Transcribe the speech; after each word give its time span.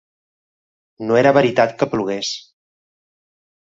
No 1.09 1.19
era 1.23 1.33
veritat 1.39 1.77
que 1.83 1.89
plogués. 1.93 2.33